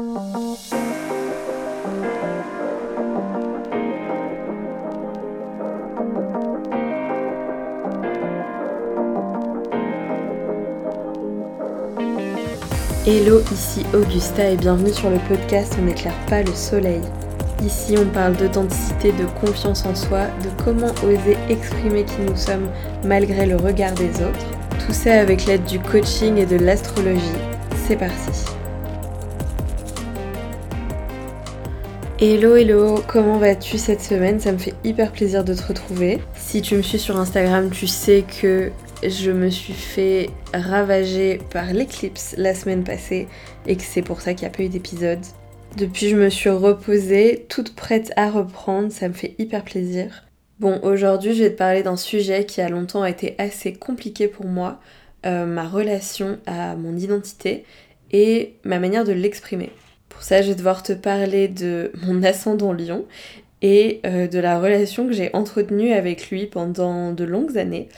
[0.00, 0.16] Hello,
[13.52, 17.02] ici Augusta et bienvenue sur le podcast On n'éclaire pas le soleil.
[17.62, 22.70] Ici on parle d'authenticité, de confiance en soi, de comment oser exprimer qui nous sommes
[23.04, 24.46] malgré le regard des autres.
[24.86, 27.20] Tout ça avec l'aide du coaching et de l'astrologie.
[27.86, 28.49] C'est parti.
[32.22, 34.40] Hello hello, comment vas-tu cette semaine?
[34.40, 36.18] Ça me fait hyper plaisir de te retrouver.
[36.36, 38.70] Si tu me suis sur Instagram, tu sais que
[39.02, 43.26] je me suis fait ravager par l'éclipse la semaine passée
[43.66, 45.20] et que c'est pour ça qu'il n'y a pas eu d'épisode.
[45.78, 50.24] Depuis, je me suis reposée, toute prête à reprendre, ça me fait hyper plaisir.
[50.58, 54.44] Bon, aujourd'hui, je vais te parler d'un sujet qui a longtemps été assez compliqué pour
[54.44, 54.78] moi,
[55.24, 57.64] euh, ma relation à mon identité
[58.12, 59.70] et ma manière de l'exprimer.
[60.20, 63.06] Pour ça, je vais devoir te parler de mon ascendant lion
[63.62, 67.88] et euh, de la relation que j'ai entretenue avec lui pendant de longues années.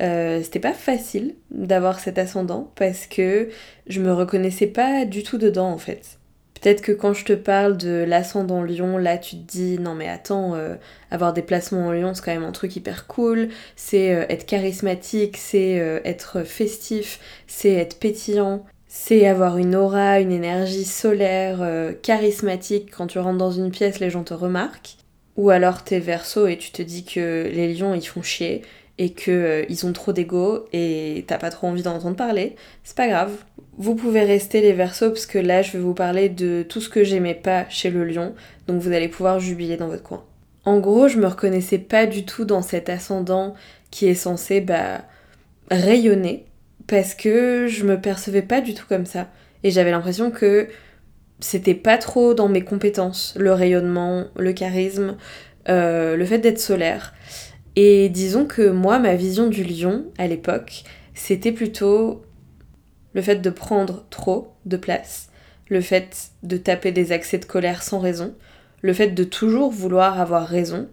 [0.00, 3.48] Euh, c'était pas facile d'avoir cet ascendant parce que
[3.88, 6.20] je me reconnaissais pas du tout dedans en fait.
[6.54, 10.08] Peut-être que quand je te parle de l'ascendant lion, là tu te dis non mais
[10.08, 10.76] attends, euh,
[11.10, 15.36] avoir des placements en lion c'est quand même un truc hyper cool, c'est être charismatique,
[15.36, 15.72] c'est
[16.04, 21.66] être festif, c'est être pétillant, c'est avoir une aura, une énergie solaire,
[22.02, 22.90] charismatique.
[22.90, 24.96] Quand tu rentres dans une pièce, les gens te remarquent.
[25.36, 28.60] Ou alors t'es verso et tu te dis que les lions ils font chier
[28.98, 32.54] et qu'ils euh, ils ont trop d'ego et t'as pas trop envie d'en entendre parler,
[32.84, 33.32] c'est pas grave.
[33.78, 36.90] Vous pouvez rester les versos parce que là je vais vous parler de tout ce
[36.90, 38.34] que j'aimais pas chez le lion,
[38.66, 40.22] donc vous allez pouvoir jubiler dans votre coin.
[40.64, 43.54] En gros, je me reconnaissais pas du tout dans cet ascendant
[43.90, 45.00] qui est censé bah,
[45.70, 46.44] rayonner
[46.86, 49.28] parce que je me percevais pas du tout comme ça.
[49.64, 50.68] Et j'avais l'impression que
[51.40, 55.16] c'était pas trop dans mes compétences, le rayonnement, le charisme,
[55.68, 57.14] euh, le fait d'être solaire.
[57.76, 60.84] Et disons que moi, ma vision du lion à l'époque,
[61.14, 62.22] c'était plutôt
[63.14, 65.30] le fait de prendre trop de place,
[65.68, 68.34] le fait de taper des accès de colère sans raison,
[68.80, 70.88] le fait de toujours vouloir avoir raison,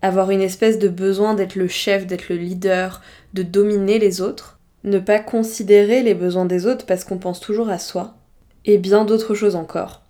[0.00, 3.00] avoir une espèce de besoin d'être le chef, d'être le leader,
[3.34, 7.68] de dominer les autres, ne pas considérer les besoins des autres parce qu'on pense toujours
[7.68, 8.14] à soi,
[8.64, 10.02] et bien d'autres choses encore.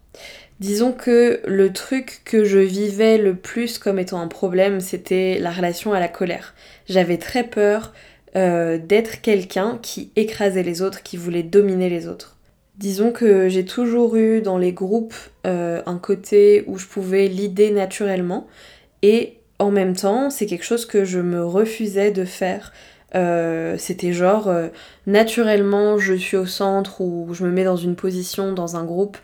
[0.60, 5.50] Disons que le truc que je vivais le plus comme étant un problème, c'était la
[5.50, 6.54] relation à la colère.
[6.88, 7.92] J'avais très peur
[8.36, 12.36] euh, d'être quelqu'un qui écrasait les autres, qui voulait dominer les autres.
[12.76, 15.14] Disons que j'ai toujours eu dans les groupes
[15.46, 18.46] euh, un côté où je pouvais l'idée naturellement
[19.02, 22.72] et en même temps c'est quelque chose que je me refusais de faire
[23.14, 24.68] euh, c'était genre euh,
[25.06, 29.18] naturellement je suis au centre ou je me mets dans une position dans un groupe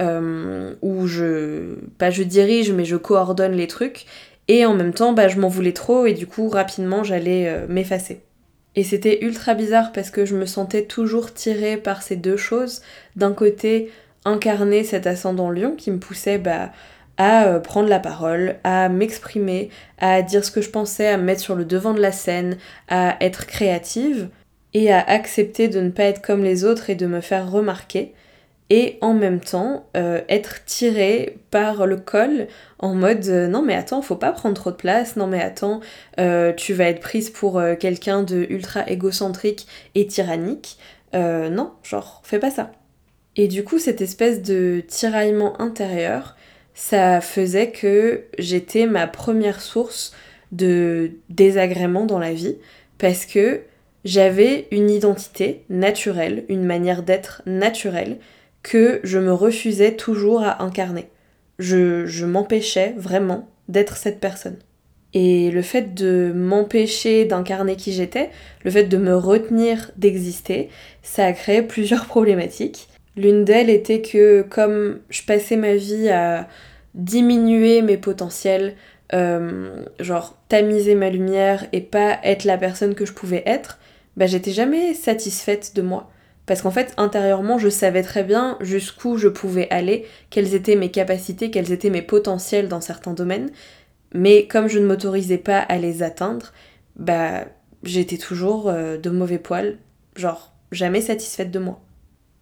[0.00, 4.06] euh, où je pas je dirige mais je coordonne les trucs
[4.46, 8.20] et en même temps bah, je m'en voulais trop et du coup rapidement j'allais m'effacer.
[8.74, 12.80] Et c'était ultra bizarre parce que je me sentais toujours tirée par ces deux choses.
[13.16, 13.90] D'un côté,
[14.24, 16.72] incarner cet ascendant lion qui me poussait bah,
[17.16, 21.24] à euh, prendre la parole, à m'exprimer, à dire ce que je pensais, à me
[21.24, 22.56] mettre sur le devant de la scène,
[22.88, 24.28] à être créative
[24.74, 28.14] et à accepter de ne pas être comme les autres et de me faire remarquer
[28.70, 32.46] et en même temps euh, être tirée par le col
[32.78, 35.80] en mode euh, non mais attends faut pas prendre trop de place non mais attends
[36.56, 40.78] tu vas être prise pour quelqu'un de ultra égocentrique et tyrannique.
[41.12, 42.72] Non genre fais pas ça.
[43.36, 46.36] Et du coup cette espèce de tiraillement intérieur
[46.74, 50.14] ça faisait que j'étais ma première source
[50.52, 52.56] de désagrément dans la vie
[52.98, 53.62] parce que
[54.04, 58.18] j'avais une identité naturelle, une manière d'être naturelle
[58.62, 61.08] que je me refusais toujours à incarner.
[61.58, 64.58] Je, je m'empêchais vraiment d'être cette personne.
[65.14, 68.30] Et le fait de m'empêcher d'incarner qui j'étais,
[68.64, 70.70] le fait de me retenir d'exister,
[71.02, 72.88] ça a créé plusieurs problématiques.
[73.16, 76.48] L'une d'elles était que comme je passais ma vie à
[76.94, 78.74] diminuer mes potentiels,
[79.14, 83.78] euh, genre tamiser ma lumière et pas être la personne que je pouvais être,
[84.16, 86.10] bah j'étais jamais satisfaite de moi.
[86.46, 90.90] Parce qu'en fait, intérieurement, je savais très bien jusqu'où je pouvais aller, quelles étaient mes
[90.90, 93.50] capacités, quels étaient mes potentiels dans certains domaines.
[94.14, 96.52] Mais comme je ne m'autorisais pas à les atteindre,
[96.96, 97.44] bah
[97.84, 99.78] j'étais toujours euh, de mauvais poil,
[100.16, 101.80] genre jamais satisfaite de moi.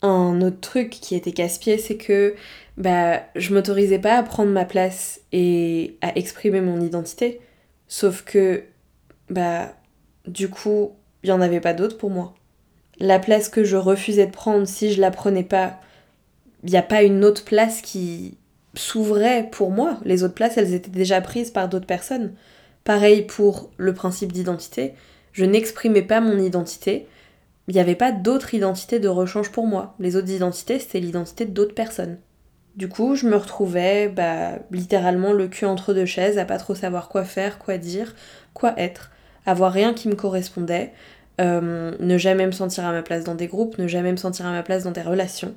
[0.03, 2.35] Un autre truc qui était casse-pied, c'est que
[2.77, 7.41] bah, je m'autorisais pas à prendre ma place et à exprimer mon identité.
[7.89, 8.65] Sauf que,
[9.29, 9.75] bah,
[10.27, 10.93] du coup,
[11.23, 12.35] il y en avait pas d'autre pour moi.
[12.99, 15.81] La place que je refusais de prendre, si je la prenais pas,
[16.65, 18.39] il n'y a pas une autre place qui
[18.75, 19.99] s'ouvrait pour moi.
[20.05, 22.35] Les autres places, elles étaient déjà prises par d'autres personnes.
[22.85, 24.95] Pareil pour le principe d'identité.
[25.33, 27.07] Je n'exprimais pas mon identité.
[27.71, 29.95] Il n'y avait pas d'autre identité de rechange pour moi.
[30.01, 32.19] Les autres identités, c'était l'identité d'autres personnes.
[32.75, 36.75] Du coup, je me retrouvais bah, littéralement le cul entre deux chaises, à pas trop
[36.75, 38.17] savoir quoi faire, quoi dire,
[38.55, 39.13] quoi être,
[39.47, 40.93] avoir rien qui me correspondait,
[41.41, 44.47] euh, ne jamais me sentir à ma place dans des groupes, ne jamais me sentir
[44.47, 45.55] à ma place dans des relations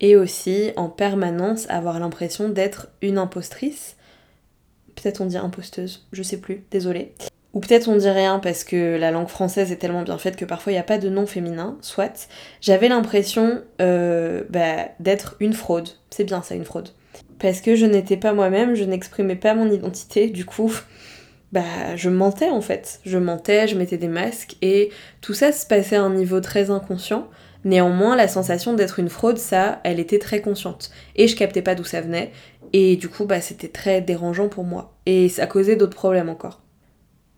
[0.00, 3.96] et aussi en permanence avoir l'impression d'être une impostrice.
[4.96, 7.14] Peut-être on dit imposteuse, je sais plus, désolée.
[7.54, 10.44] Ou peut-être on dit rien parce que la langue française est tellement bien faite que
[10.44, 12.28] parfois il n'y a pas de nom féminin, soit.
[12.60, 15.88] J'avais l'impression euh, bah, d'être une fraude.
[16.10, 16.88] C'est bien ça, une fraude.
[17.38, 20.72] Parce que je n'étais pas moi-même, je n'exprimais pas mon identité, du coup,
[21.52, 23.00] bah, je mentais en fait.
[23.06, 24.90] Je mentais, je mettais des masques et
[25.20, 27.28] tout ça se passait à un niveau très inconscient.
[27.64, 30.90] Néanmoins, la sensation d'être une fraude, ça, elle était très consciente.
[31.14, 32.32] Et je captais pas d'où ça venait.
[32.72, 34.96] Et du coup, bah, c'était très dérangeant pour moi.
[35.06, 36.63] Et ça causait d'autres problèmes encore.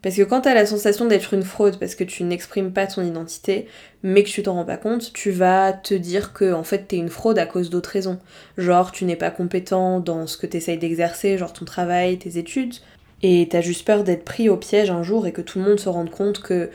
[0.06, 3.03] Parce que quand t'as la sensation d'être une fraude parce que tu n'exprimes pas ton
[3.03, 3.67] identité,
[4.05, 6.97] mais que tu t'en rends pas compte, tu vas te dire que en fait t'es
[6.97, 8.20] une fraude à cause d'autres raisons.
[8.56, 12.76] Genre tu n'es pas compétent dans ce que t'essayes d'exercer, genre ton travail, tes études,
[13.25, 15.81] et t'as juste peur d'être pris au piège un jour et que tout le monde
[15.81, 16.70] se rende compte que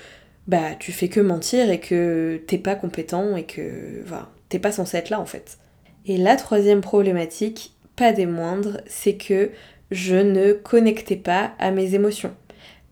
[0.48, 4.74] bah tu fais que mentir et que t'es pas compétent et que voilà, t'es pas
[4.74, 5.58] censé être là en fait.
[6.06, 9.52] Et la troisième problématique, pas des moindres, c'est que
[9.90, 12.34] je ne connectais pas à mes émotions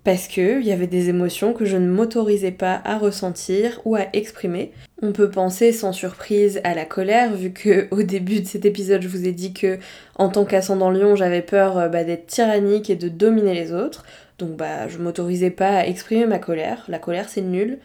[0.10, 4.08] parce qu'il y avait des émotions que je ne m'autorisais pas à ressentir ou à
[4.14, 4.72] exprimer.
[5.04, 9.04] On peut penser sans surprise à la colère, vu que au début de cet épisode
[9.04, 9.78] je vous ai dit que
[10.16, 14.04] en tant qu'ascendant lion j'avais peur euh, bah, d'être tyrannique et de dominer les autres,
[14.40, 16.86] donc bah je m'autorisais pas à exprimer ma colère.
[16.88, 17.78] La colère c'est nul.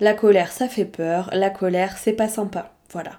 [0.00, 2.74] La colère ça fait peur, la colère c'est pas sympa.
[2.90, 3.12] Voilà.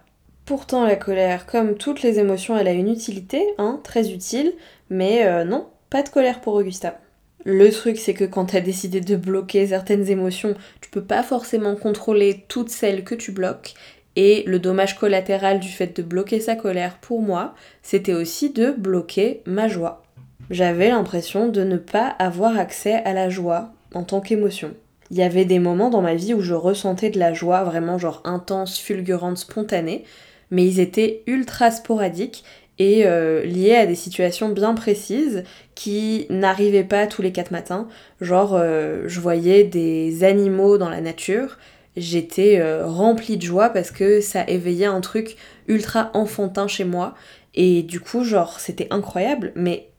[0.43, 4.51] Pourtant la colère, comme toutes les émotions, elle a une utilité, hein, très utile,
[4.89, 6.99] mais euh, non, pas de colère pour Augusta.
[7.43, 11.75] Le truc, c'est que quand t'as décidé de bloquer certaines émotions, tu peux pas forcément
[11.75, 13.73] contrôler toutes celles que tu bloques.
[14.15, 18.71] Et le dommage collatéral du fait de bloquer sa colère, pour moi, c'était aussi de
[18.71, 20.03] bloquer ma joie.
[20.49, 24.73] J'avais l'impression de ne pas avoir accès à la joie en tant qu'émotion.
[25.09, 27.97] Il y avait des moments dans ma vie où je ressentais de la joie vraiment
[27.97, 30.03] genre intense, fulgurante, spontanée,
[30.51, 32.43] mais ils étaient ultra sporadiques
[32.81, 33.43] et euh,
[33.79, 35.43] à des situations bien précises
[35.75, 37.87] qui n'arrivaient pas tous les quatre matins.
[38.21, 41.59] Genre, euh, je voyais des animaux dans la nature,
[41.95, 45.37] j'étais euh, remplie de joie parce que ça éveillait un truc
[45.67, 47.13] ultra enfantin chez moi.
[47.53, 49.89] Et du coup, genre, c'était incroyable, mais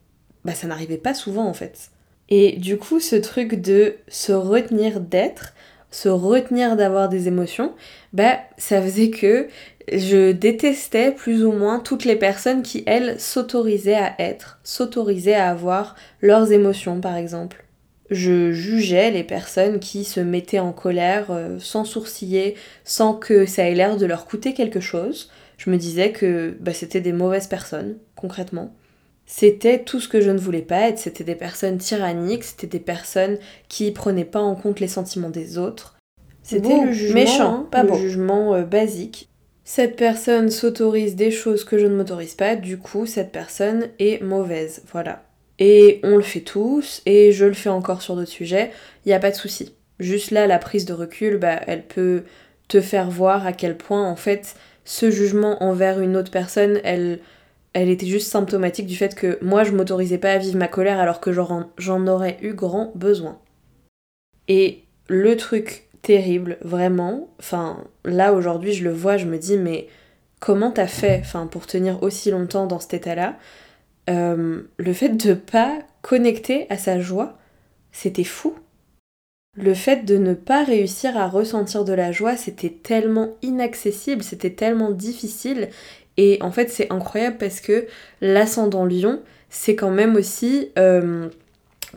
[0.44, 1.90] bah, ça n'arrivait pas souvent en fait.
[2.30, 5.54] Et du coup, ce truc de se retenir d'être,
[5.92, 7.74] se retenir d'avoir des émotions,
[8.12, 9.46] bah ça faisait que
[9.90, 15.50] je détestais plus ou moins toutes les personnes qui, elles, s'autorisaient à être, s'autorisaient à
[15.50, 17.64] avoir leurs émotions, par exemple.
[18.10, 23.68] Je jugeais les personnes qui se mettaient en colère euh, sans sourciller, sans que ça
[23.68, 25.30] ait l'air de leur coûter quelque chose.
[25.56, 28.74] Je me disais que bah, c'était des mauvaises personnes, concrètement.
[29.24, 32.80] C'était tout ce que je ne voulais pas être, c'était des personnes tyranniques, c'était des
[32.80, 33.38] personnes
[33.68, 35.96] qui prenaient pas en compte les sentiments des autres.
[36.42, 39.31] C'était le jugement méchant, hein, pas le jugement euh, basique
[39.74, 44.22] cette personne s'autorise des choses que je ne m'autorise pas, du coup cette personne est
[44.22, 45.24] mauvaise, voilà.
[45.58, 48.70] Et on le fait tous, et je le fais encore sur d'autres sujets,
[49.06, 49.74] il n'y a pas de souci.
[49.98, 52.24] Juste là, la prise de recul, bah, elle peut
[52.68, 57.20] te faire voir à quel point en fait ce jugement envers une autre personne, elle,
[57.72, 61.00] elle était juste symptomatique du fait que moi je m'autorisais pas à vivre ma colère
[61.00, 63.38] alors que j'en aurais eu grand besoin.
[64.48, 67.28] Et le truc terrible, vraiment.
[67.38, 69.88] Enfin, là aujourd'hui, je le vois, je me dis, mais
[70.40, 73.38] comment t'as fait enfin, pour tenir aussi longtemps dans cet état-là?
[74.10, 77.38] Euh, Le fait de pas connecter à sa joie,
[77.92, 78.54] c'était fou.
[79.56, 84.50] Le fait de ne pas réussir à ressentir de la joie, c'était tellement inaccessible, c'était
[84.50, 85.68] tellement difficile.
[86.16, 87.86] Et en fait, c'est incroyable parce que
[88.20, 90.70] l'ascendant lion, c'est quand même aussi...
[90.78, 91.28] Euh,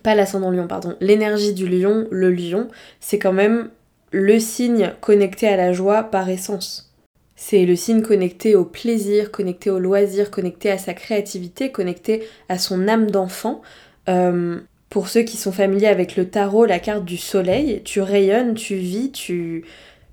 [0.04, 0.96] pas l'ascendant lion, pardon.
[1.00, 2.68] L'énergie du lion, le lion,
[3.00, 3.70] c'est quand même
[4.12, 6.94] le signe connecté à la joie par essence.
[7.36, 12.58] C'est le signe connecté au plaisir, connecté au loisir, connecté à sa créativité, connecté à
[12.58, 13.62] son âme d'enfant.
[14.08, 14.60] Euh,
[14.90, 18.76] pour ceux qui sont familiers avec le tarot, la carte du soleil, tu rayonnes, tu
[18.76, 19.66] vis, tu,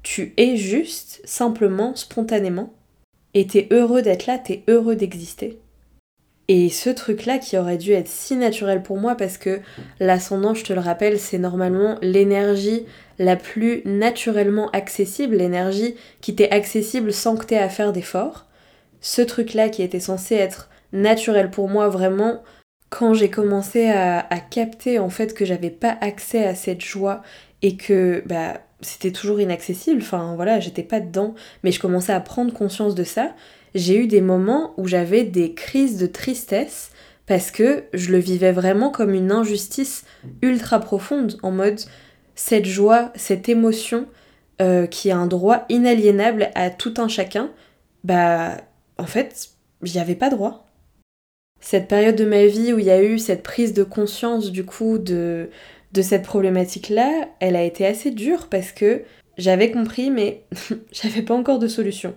[0.02, 2.72] tu es juste, simplement, spontanément.
[3.34, 5.58] Et t'es heureux d'être là, t'es heureux d'exister.
[6.48, 9.60] Et ce truc-là qui aurait dû être si naturel pour moi parce que
[10.00, 12.84] l'ascendant, je te le rappelle, c'est normalement l'énergie
[13.18, 18.46] la plus naturellement accessible, l'énergie qui t'est accessible sans que t'aies à faire d'efforts.
[19.00, 22.42] ce truc-là qui était censé être naturel pour moi vraiment
[22.90, 27.22] quand j'ai commencé à, capter en fait que j'avais pas accès à cette joie
[27.62, 32.20] et que bah c'était toujours inaccessible, enfin voilà, j'étais pas dedans, mais je commençais à
[32.20, 33.34] prendre conscience de ça,
[33.74, 36.90] j'ai eu des moments où j'avais des crises de tristesse
[37.26, 40.04] parce que je le vivais vraiment comme une injustice
[40.42, 41.80] ultra profonde, en mode
[42.34, 44.06] cette joie, cette émotion
[44.60, 47.50] euh, qui a un droit inaliénable à tout un chacun,
[48.04, 48.56] bah
[48.98, 49.50] en fait,
[49.82, 50.66] j'y avais pas droit.
[51.60, 54.64] Cette période de ma vie où il y a eu cette prise de conscience du
[54.64, 55.48] coup de,
[55.92, 59.02] de cette problématique-là, elle a été assez dure parce que
[59.38, 60.42] j'avais compris mais
[60.92, 62.14] j'avais pas encore de solution.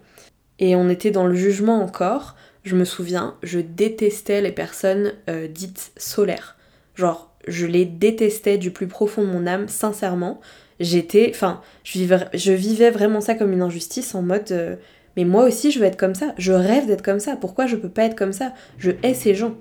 [0.60, 2.36] Et on était dans le jugement encore.
[2.64, 6.58] Je me souviens, je détestais les personnes euh, dites solaires.
[6.96, 10.40] Genre, je les détestais du plus profond de mon âme, sincèrement.
[10.80, 14.76] J'étais, enfin, je vivais, vraiment ça comme une injustice en mode, euh,
[15.16, 17.78] mais moi aussi je veux être comme ça, je rêve d'être comme ça, pourquoi je
[17.78, 18.54] peux pas être comme ça?
[18.78, 19.56] Je hais ces gens.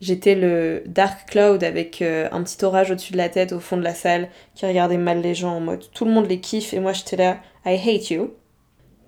[0.00, 3.76] J'étais le Dark Cloud avec euh, un petit orage au-dessus de la tête au fond
[3.76, 6.72] de la salle qui regardait mal les gens en mode tout le monde les kiffe
[6.72, 8.30] et moi j'étais là I hate you.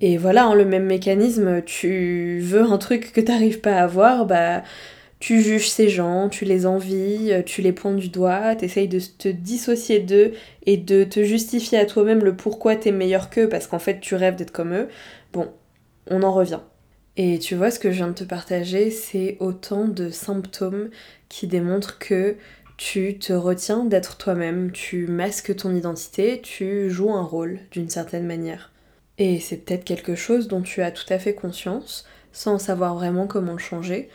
[0.01, 4.63] Et voilà, le même mécanisme, tu veux un truc que t'arrives pas à avoir, bah
[5.21, 9.29] tu juges ces gens, tu les envies, tu les pointes du doigt, t'essayes de te
[9.29, 10.33] dissocier d'eux
[10.65, 14.15] et de te justifier à toi-même le pourquoi t'es meilleur qu'eux parce qu'en fait tu
[14.15, 14.89] rêves d'être comme eux.
[15.35, 15.49] Bon,
[16.09, 16.61] on en revient.
[17.17, 20.89] Et tu vois, ce que je viens de te partager, c'est autant de symptômes
[21.29, 22.37] qui démontrent que
[22.79, 28.27] tu te retiens d'être toi-même, tu masques ton identité, tu joues un rôle d'une certaine
[28.27, 28.73] manière.
[29.21, 33.27] Et c'est peut-être quelque chose dont tu as tout à fait conscience, sans savoir vraiment
[33.27, 34.09] comment le changer,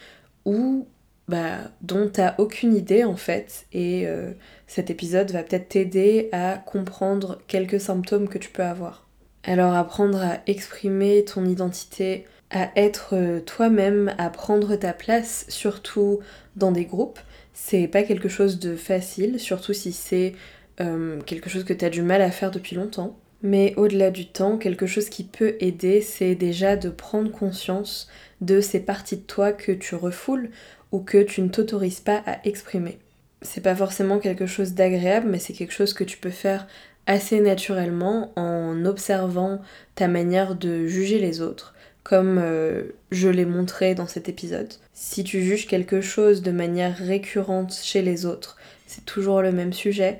[0.45, 0.87] ou
[1.27, 3.67] bah, dont tu n'as aucune idée en fait.
[3.71, 4.31] Et euh,
[4.65, 9.07] cet épisode va peut-être t'aider à comprendre quelques symptômes que tu peux avoir.
[9.43, 16.19] Alors apprendre à exprimer ton identité, à être euh, toi-même, à prendre ta place, surtout
[16.55, 17.19] dans des groupes,
[17.53, 20.33] c'est pas quelque chose de facile, surtout si c'est
[20.81, 23.19] euh, quelque chose que tu as du mal à faire depuis longtemps.
[23.45, 28.09] Mais au-delà du temps, quelque chose qui peut aider, c'est déjà de prendre conscience
[28.41, 30.49] de ces parties de toi que tu refoules
[30.91, 32.97] ou que tu ne t'autorises pas à exprimer.
[33.43, 36.65] C'est pas forcément quelque chose d'agréable, mais c'est quelque chose que tu peux faire
[37.05, 39.61] assez naturellement en observant
[39.93, 44.73] ta manière de juger les autres, comme euh, je l'ai montré dans cet épisode.
[44.95, 49.73] Si tu juges quelque chose de manière récurrente chez les autres, c'est toujours le même
[49.73, 50.19] sujet,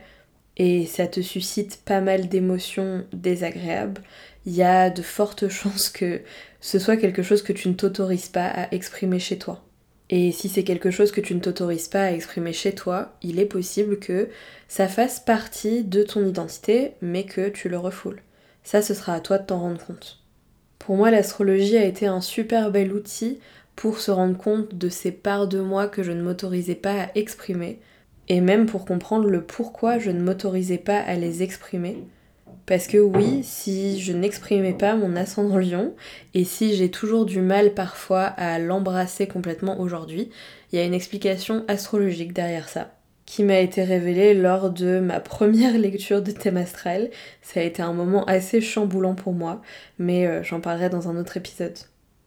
[0.58, 4.02] et ça te suscite pas mal d'émotions désagréables,
[4.46, 6.22] il y a de fortes chances que
[6.62, 9.64] ce soit quelque chose que tu ne t'autorises pas à exprimer chez toi.
[10.10, 13.40] Et si c'est quelque chose que tu ne t'autorises pas à exprimer chez toi, il
[13.40, 14.30] est possible que
[14.68, 18.22] ça fasse partie de ton identité, mais que tu le refoules.
[18.64, 20.20] Ça, ce sera à toi de t'en rendre compte.
[20.80, 23.40] Pour moi, l'astrologie a été un super bel outil
[23.76, 27.10] pour se rendre compte de ces parts de moi que je ne m'autorisais pas à
[27.16, 27.80] exprimer,
[28.30, 31.98] et même pour comprendre le pourquoi je ne m'autorisais pas à les exprimer.
[32.66, 35.94] Parce que oui, si je n'exprimais pas mon ascendant lion,
[36.34, 40.32] et si j'ai toujours du mal parfois à l'embrasser complètement aujourd'hui,
[40.72, 42.92] il y a une explication astrologique derrière ça,
[43.28, 47.12] qui m'a été révélée lors de ma première lecture de thème astral.
[47.44, 49.62] Ça a été un moment assez chamboulant pour moi,
[50.00, 51.78] mais euh, j'en parlerai dans un autre épisode.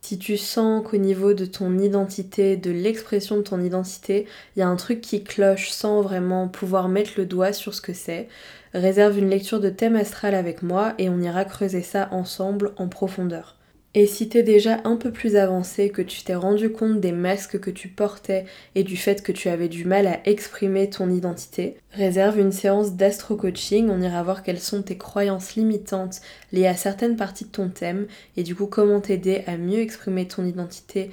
[0.09, 4.63] Si tu sens qu'au niveau de ton identité, de l'expression de ton identité, il y
[4.63, 8.27] a un truc qui cloche sans vraiment pouvoir mettre le doigt sur ce que c'est,
[8.73, 12.89] réserve une lecture de thème astral avec moi et on ira creuser ça ensemble en
[12.89, 13.58] profondeur.
[14.01, 17.59] Et si t'es déjà un peu plus avancé, que tu t'es rendu compte des masques
[17.59, 18.45] que tu portais
[18.77, 22.93] et du fait que tu avais du mal à exprimer ton identité, réserve une séance
[22.93, 26.21] d'astro-coaching, on ira voir quelles sont tes croyances limitantes
[26.53, 28.07] liées à certaines parties de ton thème.
[28.37, 31.11] Et du coup comment t'aider à mieux exprimer ton identité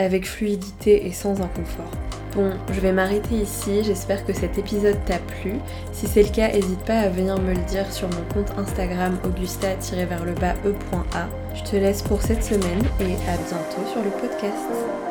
[0.00, 1.90] avec fluidité et sans inconfort.
[2.34, 5.54] Bon, je vais m'arrêter ici, j'espère que cet épisode t'a plu.
[5.92, 9.18] Si c'est le cas, n'hésite pas à venir me le dire sur mon compte Instagram
[9.24, 11.28] augusta-e.a.
[11.54, 15.09] Je te laisse pour cette semaine et à bientôt sur le podcast.